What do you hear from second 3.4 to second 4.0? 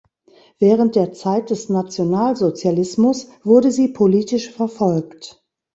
wurde sie